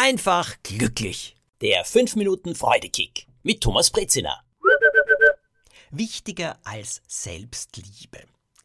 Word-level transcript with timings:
einfach 0.00 0.56
glücklich. 0.62 1.36
Der 1.60 1.84
5 1.84 2.16
Minuten 2.16 2.54
Freudekick 2.54 3.26
mit 3.42 3.60
Thomas 3.60 3.90
Brezina. 3.90 4.42
Wichtiger 5.90 6.58
als 6.64 7.02
Selbstliebe. 7.06 8.20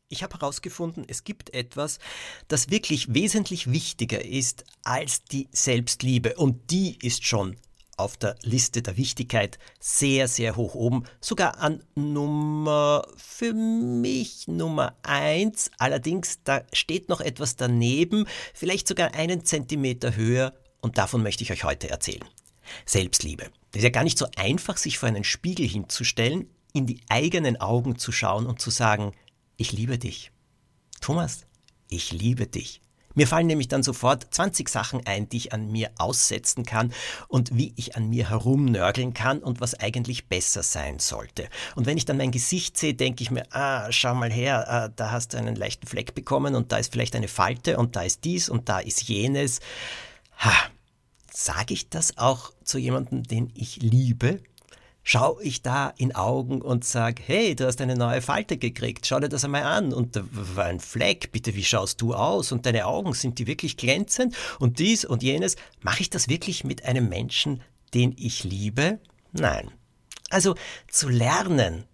Ich 0.08 0.24
habe 0.24 0.36
herausgefunden, 0.36 1.04
es 1.10 1.26
gibt 1.26 1.54
etwas, 1.54 2.00
das 2.48 2.70
wirklich 2.70 3.14
wesentlich 3.14 3.70
wichtiger 3.70 4.24
ist 4.24 4.64
als 4.86 5.26
die 5.26 5.50
Selbstliebe. 5.52 6.36
Und 6.36 6.72
die 6.72 6.98
ist 7.06 7.26
schon 7.26 7.58
auf 7.98 8.16
der 8.16 8.38
Liste 8.42 8.82
der 8.82 8.96
Wichtigkeit 8.96 9.60
sehr, 9.82 10.30
sehr 10.30 10.56
hoch 10.56 10.74
oben. 10.74 11.04
Sogar 11.20 11.60
an 11.60 11.84
Nummer, 11.96 13.06
für 13.18 13.54
mich 13.54 14.48
Nummer 14.48 14.96
eins. 15.04 15.70
Allerdings, 15.80 16.40
da 16.46 16.64
steht 16.72 17.10
noch 17.10 17.20
etwas 17.20 17.58
daneben, 17.58 18.26
vielleicht 18.54 18.88
sogar 18.88 19.16
einen 19.16 19.44
Zentimeter 19.44 20.16
höher. 20.16 20.54
Und 20.86 21.00
davon 21.00 21.24
möchte 21.24 21.44
ich 21.44 21.52
euch 21.52 21.64
heute 21.64 21.90
erzählen. 21.90 22.24
Selbstliebe. 22.86 23.46
Es 23.72 23.78
ist 23.78 23.84
ja 23.86 23.90
gar 23.90 24.04
nicht 24.04 24.20
so 24.20 24.28
einfach, 24.36 24.78
sich 24.78 25.00
vor 25.00 25.10
einen 25.10 25.24
Spiegel 25.24 25.68
hinzustellen, 25.68 26.48
in 26.74 26.86
die 26.86 27.02
eigenen 27.10 27.60
Augen 27.60 27.98
zu 27.98 28.12
schauen 28.12 28.46
und 28.46 28.62
zu 28.62 28.70
sagen, 28.70 29.14
ich 29.58 29.72
liebe 29.72 29.98
dich. 29.98 30.32
Thomas, 31.02 31.48
ich 31.90 32.12
liebe 32.12 32.46
dich. 32.46 32.82
Mir 33.16 33.26
fallen 33.26 33.48
nämlich 33.48 33.68
dann 33.68 33.82
sofort 33.82 34.32
20 34.32 34.70
Sachen 34.70 35.04
ein, 35.08 35.28
die 35.28 35.38
ich 35.38 35.54
an 35.54 35.72
mir 35.72 35.90
aussetzen 35.98 36.68
kann 36.68 36.94
und 37.30 37.58
wie 37.58 37.74
ich 37.78 37.96
an 37.96 38.08
mir 38.08 38.30
herumnörgeln 38.30 39.16
kann 39.16 39.40
und 39.40 39.62
was 39.62 39.74
eigentlich 39.74 40.28
besser 40.28 40.62
sein 40.62 41.00
sollte. 41.00 41.50
Und 41.76 41.88
wenn 41.88 41.98
ich 41.98 42.06
dann 42.06 42.18
mein 42.18 42.30
Gesicht 42.30 42.78
sehe, 42.78 42.94
denke 42.94 43.24
ich 43.24 43.32
mir, 43.32 43.48
ah, 43.56 43.92
schau 43.92 44.14
mal 44.14 44.32
her, 44.32 44.70
ah, 44.70 44.88
da 44.90 45.10
hast 45.10 45.34
du 45.34 45.38
einen 45.38 45.56
leichten 45.56 45.88
Fleck 45.88 46.14
bekommen 46.14 46.54
und 46.54 46.72
da 46.72 46.78
ist 46.78 46.92
vielleicht 46.92 47.16
eine 47.16 47.28
Falte 47.28 47.78
und 47.78 47.96
da 47.96 48.04
ist 48.04 48.24
dies 48.24 48.50
und 48.50 48.70
da 48.70 48.78
ist 48.78 49.02
jenes. 49.02 49.62
Ha, 50.38 50.54
sage 51.36 51.74
ich 51.74 51.90
das 51.90 52.18
auch 52.18 52.52
zu 52.64 52.78
jemandem, 52.78 53.24
den 53.24 53.52
ich 53.56 53.78
liebe? 53.78 54.42
schaue 55.08 55.42
ich 55.44 55.62
da 55.62 55.94
in 55.98 56.16
Augen 56.16 56.62
und 56.62 56.84
sage, 56.84 57.22
hey, 57.24 57.56
du 57.56 57.68
hast 57.68 57.80
eine 57.80 57.96
neue 57.96 58.22
Falte 58.22 58.58
gekriegt, 58.58 59.06
schau 59.06 59.20
dir 59.20 59.30
das 59.30 59.46
einmal 59.46 59.64
an. 59.64 59.94
Und 59.94 60.16
da 60.16 60.24
war 60.32 60.66
ein 60.66 60.80
Fleck, 60.80 61.32
bitte, 61.32 61.56
wie 61.56 61.64
schaust 61.64 62.02
du 62.02 62.16
aus? 62.16 62.52
Und 62.52 62.66
deine 62.66 62.88
Augen, 62.88 63.14
sind 63.14 63.38
die 63.38 63.48
wirklich 63.48 63.78
glänzend? 63.78 64.36
Und 64.60 64.80
dies 64.80 65.06
und 65.06 65.22
jenes. 65.22 65.56
Mache 65.82 66.02
ich 66.02 66.10
das 66.10 66.28
wirklich 66.28 66.64
mit 66.64 66.86
einem 66.86 67.08
Menschen, 67.08 67.62
den 67.94 68.16
ich 68.18 68.44
liebe? 68.44 69.00
Nein. 69.32 69.70
Also 70.32 70.56
zu 70.90 71.08
lernen, 71.08 71.86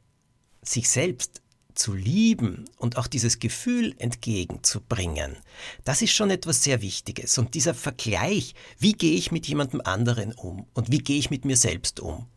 sich 0.61 0.89
selbst 0.89 1.40
zu 1.75 1.93
lieben 1.93 2.65
und 2.77 2.97
auch 2.97 3.07
dieses 3.07 3.39
Gefühl 3.39 3.95
entgegenzubringen, 3.97 5.37
das 5.83 6.01
ist 6.01 6.13
schon 6.13 6.29
etwas 6.29 6.63
sehr 6.63 6.81
Wichtiges. 6.81 7.37
Und 7.37 7.53
dieser 7.53 7.73
Vergleich, 7.73 8.55
wie 8.79 8.93
gehe 8.93 9.15
ich 9.15 9.31
mit 9.31 9.47
jemandem 9.47 9.81
anderen 9.83 10.33
um 10.33 10.65
und 10.73 10.91
wie 10.91 10.99
gehe 10.99 11.17
ich 11.17 11.29
mit 11.29 11.45
mir 11.45 11.57
selbst 11.57 11.99
um, 11.99 12.27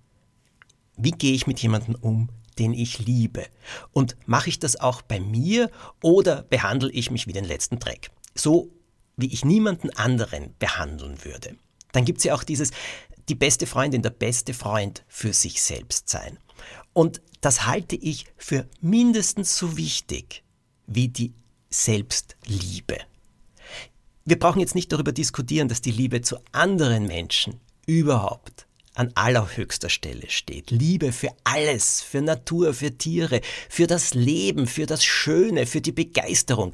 wie 0.97 1.13
gehe 1.13 1.33
ich 1.33 1.47
mit 1.47 1.61
jemandem 1.61 1.97
um, 1.97 2.29
den 2.59 2.73
ich 2.73 2.99
liebe? 3.01 3.47
Und 3.93 4.17
mache 4.27 4.49
ich 4.49 4.59
das 4.59 4.77
auch 4.81 5.03
bei 5.03 5.21
mir 5.21 5.71
oder 6.03 6.43
behandle 6.43 6.91
ich 6.91 7.11
mich 7.11 7.27
wie 7.27 7.33
den 7.33 7.45
letzten 7.45 7.79
Dreck? 7.79 8.11
So 8.35 8.71
wie 9.17 9.33
ich 9.33 9.45
niemanden 9.45 9.91
anderen 9.91 10.55
behandeln 10.59 11.25
würde. 11.25 11.57
Dann 11.93 12.05
gibt 12.05 12.19
es 12.19 12.25
ja 12.25 12.35
auch 12.35 12.43
dieses, 12.43 12.73
die 13.29 13.35
beste 13.35 13.67
Freundin, 13.67 14.03
der 14.03 14.11
beste 14.11 14.55
Freund 14.55 15.05
für 15.09 15.33
sich 15.33 15.63
selbst 15.63 16.09
sein. 16.09 16.39
Und 16.93 17.21
das 17.41 17.67
halte 17.67 17.97
ich 17.97 18.27
für 18.37 18.69
mindestens 18.81 19.57
so 19.57 19.77
wichtig 19.77 20.43
wie 20.87 21.09
die 21.09 21.33
Selbstliebe. 21.71 22.99
Wir 24.25 24.39
brauchen 24.39 24.61
jetzt 24.61 24.75
nicht 24.75 24.93
darüber 24.93 25.13
diskutieren, 25.13 25.69
dass 25.69 25.83
die 25.83 25.91
Liebe 25.91 26.23
zu 26.23 26.39
anderen 26.53 27.07
Menschen 27.07 27.61
überhaupt 27.87 28.67
an 28.95 29.11
allerhöchster 29.15 29.91
Stelle 29.91 30.31
steht. 30.31 30.71
Liebe 30.71 31.13
für 31.13 31.31
alles, 31.43 32.01
für 32.01 32.23
Natur, 32.23 32.75
für 32.75 32.97
Tiere, 32.97 33.41
für 33.69 33.87
das 33.87 34.15
Leben, 34.15 34.67
für 34.67 34.87
das 34.87 35.05
Schöne, 35.05 35.67
für 35.67 35.81
die 35.81 35.93
Begeisterung. 35.93 36.73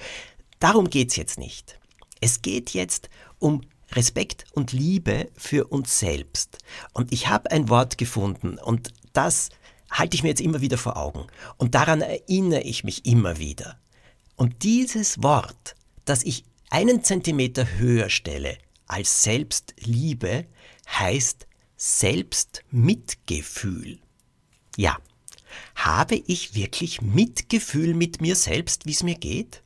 Darum 0.59 0.91
geht's 0.91 1.17
jetzt 1.17 1.39
nicht. 1.39 1.81
Es 2.21 2.43
geht 2.43 2.71
jetzt 2.71 3.09
um 3.39 3.63
Respekt 3.93 4.45
und 4.53 4.73
Liebe 4.73 5.29
für 5.37 5.67
uns 5.67 5.99
selbst. 5.99 6.59
Und 6.93 7.13
ich 7.13 7.29
habe 7.29 7.51
ein 7.51 7.69
Wort 7.69 7.99
gefunden 7.99 8.59
und 8.59 8.93
das 9.13 9.49
halte 9.91 10.15
ich 10.15 10.23
mir 10.23 10.29
jetzt 10.31 10.41
immer 10.41 10.61
wieder 10.61 10.79
vor 10.79 10.97
Augen. 10.97 11.27
Und 11.57 11.75
daran 11.75 12.01
erinnere 12.01 12.63
ich 12.63 12.85
mich 12.85 13.07
immer 13.07 13.39
wieder. 13.39 13.81
Und 14.37 14.63
dieses 14.63 15.21
Wort, 15.23 15.75
das 16.05 16.23
ich 16.23 16.45
einen 16.71 17.03
Zentimeter 17.05 17.67
höher 17.79 18.09
stelle 18.09 18.57
als 18.87 19.23
Selbstliebe, 19.23 20.47
heißt 20.89 21.47
Selbstmitgefühl. 21.77 23.99
Ja, 24.77 24.97
habe 25.75 26.15
ich 26.15 26.55
wirklich 26.55 27.03
Mitgefühl 27.03 27.95
mit 27.95 28.21
mir 28.21 28.37
selbst, 28.37 28.87
wie 28.87 28.93
es 28.93 29.03
mir 29.03 29.17
geht? 29.17 29.65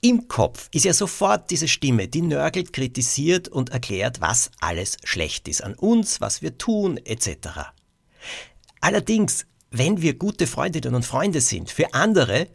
Im 0.00 0.28
Kopf 0.28 0.68
ist 0.72 0.84
ja 0.84 0.92
sofort 0.92 1.50
diese 1.50 1.66
Stimme, 1.66 2.06
die 2.06 2.22
nörgelt, 2.22 2.72
kritisiert 2.72 3.48
und 3.48 3.70
erklärt, 3.70 4.20
was 4.20 4.52
alles 4.60 4.96
schlecht 5.02 5.48
ist 5.48 5.64
an 5.64 5.74
uns, 5.74 6.20
was 6.20 6.40
wir 6.40 6.56
tun, 6.56 6.98
etc. 6.98 7.72
Allerdings, 8.80 9.46
wenn 9.70 10.02
wir 10.02 10.14
gute 10.14 10.46
Freundinnen 10.46 10.94
und 10.94 11.04
Freunde 11.04 11.40
sind 11.40 11.70
für 11.70 11.92
andere, 11.94 12.48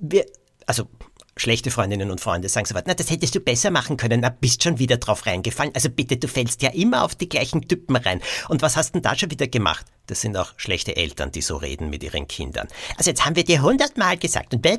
wir, 0.00 0.26
also 0.66 0.88
schlechte 1.36 1.70
Freundinnen 1.70 2.10
und 2.10 2.20
Freunde 2.20 2.48
sagen 2.48 2.66
sofort, 2.66 2.86
na, 2.86 2.94
das 2.94 3.10
hättest 3.10 3.34
du 3.34 3.40
besser 3.40 3.70
machen 3.70 3.96
können, 3.96 4.20
na, 4.20 4.28
bist 4.28 4.62
schon 4.62 4.78
wieder 4.78 4.96
drauf 4.96 5.26
reingefallen. 5.26 5.74
Also 5.74 5.88
bitte, 5.88 6.16
du 6.16 6.28
fällst 6.28 6.62
ja 6.62 6.70
immer 6.70 7.04
auf 7.04 7.14
die 7.14 7.28
gleichen 7.28 7.66
Typen 7.66 7.96
rein. 7.96 8.20
Und 8.48 8.62
was 8.62 8.76
hast 8.76 8.94
denn 8.94 9.02
da 9.02 9.16
schon 9.16 9.30
wieder 9.30 9.46
gemacht? 9.46 9.86
Das 10.06 10.20
sind 10.20 10.36
auch 10.36 10.54
schlechte 10.56 10.96
Eltern, 10.96 11.32
die 11.32 11.42
so 11.42 11.56
reden 11.56 11.90
mit 11.90 12.02
ihren 12.02 12.26
Kindern. 12.28 12.68
Also 12.96 13.10
jetzt 13.10 13.24
haben 13.24 13.36
wir 13.36 13.44
dir 13.44 13.62
hundertmal 13.62 14.18
gesagt 14.18 14.54
und 14.54 14.62
bäh, 14.62 14.78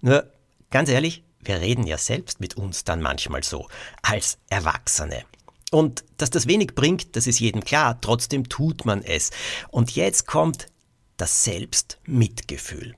Nur, 0.00 0.30
ganz 0.70 0.88
ehrlich, 0.88 1.22
wir 1.40 1.60
reden 1.60 1.86
ja 1.86 1.98
selbst 1.98 2.40
mit 2.40 2.56
uns 2.56 2.84
dann 2.84 3.00
manchmal 3.00 3.42
so, 3.42 3.68
als 4.02 4.38
Erwachsene. 4.50 5.24
Und 5.70 6.04
dass 6.16 6.30
das 6.30 6.46
wenig 6.46 6.74
bringt, 6.74 7.14
das 7.14 7.26
ist 7.26 7.40
jedem 7.40 7.62
klar, 7.62 8.00
trotzdem 8.00 8.48
tut 8.48 8.84
man 8.84 9.02
es. 9.02 9.30
Und 9.70 9.94
jetzt 9.94 10.26
kommt 10.26 10.66
das 11.16 11.44
Selbstmitgefühl. 11.44 12.94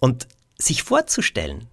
Und 0.00 0.26
sich 0.58 0.82
vorzustellen, 0.82 1.68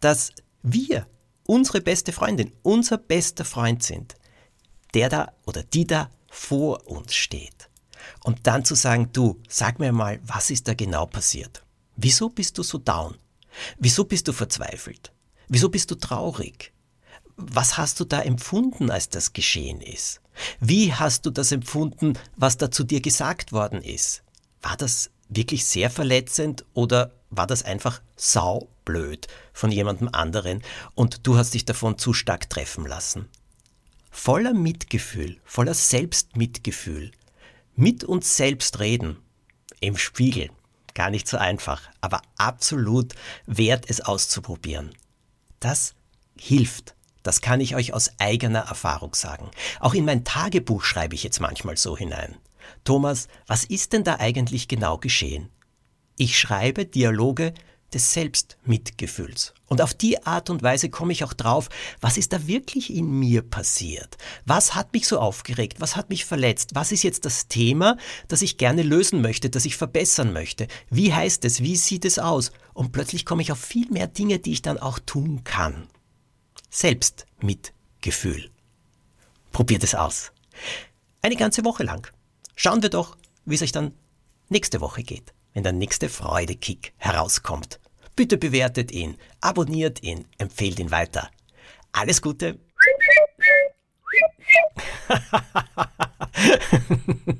dass 0.00 0.32
wir 0.62 1.06
unsere 1.44 1.80
beste 1.80 2.12
Freundin, 2.12 2.52
unser 2.62 2.98
bester 2.98 3.44
Freund 3.44 3.82
sind, 3.82 4.14
der 4.94 5.08
da 5.08 5.32
oder 5.44 5.62
die 5.62 5.86
da 5.86 6.10
vor 6.28 6.86
uns 6.86 7.14
steht. 7.14 7.68
Und 8.24 8.46
dann 8.46 8.64
zu 8.64 8.74
sagen, 8.74 9.10
du, 9.12 9.40
sag 9.48 9.78
mir 9.78 9.92
mal, 9.92 10.20
was 10.24 10.50
ist 10.50 10.68
da 10.68 10.74
genau 10.74 11.06
passiert? 11.06 11.64
Wieso 11.96 12.28
bist 12.28 12.58
du 12.58 12.62
so 12.62 12.78
down? 12.78 13.16
Wieso 13.78 14.04
bist 14.04 14.28
du 14.28 14.32
verzweifelt? 14.32 15.12
Wieso 15.48 15.68
bist 15.68 15.90
du 15.90 15.94
traurig? 15.94 16.72
Was 17.36 17.76
hast 17.76 18.00
du 18.00 18.04
da 18.04 18.22
empfunden, 18.22 18.90
als 18.90 19.08
das 19.08 19.32
geschehen 19.32 19.80
ist? 19.80 20.20
Wie 20.58 20.92
hast 20.92 21.26
du 21.26 21.30
das 21.30 21.52
empfunden, 21.52 22.14
was 22.36 22.56
da 22.56 22.70
zu 22.70 22.84
dir 22.84 23.00
gesagt 23.00 23.52
worden 23.52 23.82
ist? 23.82 24.22
War 24.62 24.76
das 24.76 25.10
wirklich 25.28 25.64
sehr 25.64 25.90
verletzend 25.90 26.64
oder 26.72 27.12
war 27.30 27.46
das 27.46 27.62
einfach 27.62 28.00
saublöd 28.16 29.26
von 29.52 29.70
jemandem 29.70 30.08
anderen 30.12 30.62
und 30.94 31.26
du 31.26 31.36
hast 31.36 31.54
dich 31.54 31.64
davon 31.64 31.98
zu 31.98 32.12
stark 32.12 32.48
treffen 32.48 32.86
lassen. 32.86 33.28
Voller 34.10 34.54
Mitgefühl, 34.54 35.38
voller 35.44 35.74
Selbstmitgefühl, 35.74 37.12
mit 37.74 38.04
uns 38.04 38.36
selbst 38.36 38.78
reden, 38.78 39.18
im 39.80 39.98
Spiegel, 39.98 40.50
gar 40.94 41.10
nicht 41.10 41.28
so 41.28 41.36
einfach, 41.36 41.82
aber 42.00 42.22
absolut 42.38 43.14
wert 43.44 43.84
es 43.88 44.00
auszuprobieren. 44.00 44.94
Das 45.60 45.94
hilft. 46.38 46.95
Das 47.26 47.40
kann 47.40 47.60
ich 47.60 47.74
euch 47.74 47.92
aus 47.92 48.12
eigener 48.18 48.60
Erfahrung 48.60 49.12
sagen. 49.14 49.50
Auch 49.80 49.94
in 49.94 50.04
mein 50.04 50.22
Tagebuch 50.22 50.84
schreibe 50.84 51.16
ich 51.16 51.24
jetzt 51.24 51.40
manchmal 51.40 51.76
so 51.76 51.96
hinein. 51.96 52.36
Thomas, 52.84 53.26
was 53.48 53.64
ist 53.64 53.92
denn 53.92 54.04
da 54.04 54.20
eigentlich 54.20 54.68
genau 54.68 54.98
geschehen? 54.98 55.48
Ich 56.16 56.38
schreibe 56.38 56.84
Dialoge 56.84 57.52
des 57.92 58.12
Selbstmitgefühls. 58.12 59.54
Und 59.66 59.82
auf 59.82 59.92
die 59.92 60.24
Art 60.24 60.50
und 60.50 60.62
Weise 60.62 60.88
komme 60.88 61.12
ich 61.12 61.24
auch 61.24 61.32
drauf, 61.32 61.68
was 62.00 62.16
ist 62.16 62.32
da 62.32 62.46
wirklich 62.46 62.94
in 62.94 63.18
mir 63.18 63.42
passiert? 63.42 64.16
Was 64.44 64.76
hat 64.76 64.92
mich 64.92 65.08
so 65.08 65.18
aufgeregt? 65.18 65.80
Was 65.80 65.96
hat 65.96 66.10
mich 66.10 66.24
verletzt? 66.26 66.76
Was 66.76 66.92
ist 66.92 67.02
jetzt 67.02 67.24
das 67.24 67.48
Thema, 67.48 67.96
das 68.28 68.42
ich 68.42 68.56
gerne 68.56 68.82
lösen 68.82 69.20
möchte, 69.20 69.50
das 69.50 69.64
ich 69.64 69.76
verbessern 69.76 70.32
möchte? 70.32 70.68
Wie 70.90 71.12
heißt 71.12 71.44
es? 71.44 71.60
Wie 71.60 71.74
sieht 71.74 72.04
es 72.04 72.20
aus? 72.20 72.52
Und 72.72 72.92
plötzlich 72.92 73.24
komme 73.24 73.42
ich 73.42 73.50
auf 73.50 73.58
viel 73.58 73.90
mehr 73.90 74.06
Dinge, 74.06 74.38
die 74.38 74.52
ich 74.52 74.62
dann 74.62 74.78
auch 74.78 75.00
tun 75.00 75.42
kann 75.42 75.88
selbst 76.70 77.26
mit 77.40 77.72
Gefühl. 78.00 78.50
Probiert 79.52 79.84
es 79.84 79.94
aus. 79.94 80.32
Eine 81.22 81.36
ganze 81.36 81.64
Woche 81.64 81.82
lang. 81.82 82.10
Schauen 82.54 82.82
wir 82.82 82.90
doch, 82.90 83.16
wie 83.44 83.54
es 83.54 83.62
euch 83.62 83.72
dann 83.72 83.92
nächste 84.48 84.80
Woche 84.80 85.02
geht, 85.02 85.34
wenn 85.54 85.62
der 85.62 85.72
nächste 85.72 86.08
Freudekick 86.08 86.92
herauskommt. 86.98 87.80
Bitte 88.14 88.38
bewertet 88.38 88.92
ihn, 88.92 89.16
abonniert 89.40 90.02
ihn, 90.02 90.26
empfehlt 90.38 90.78
ihn 90.78 90.90
weiter. 90.90 91.30
Alles 91.92 92.22
Gute. 92.22 92.58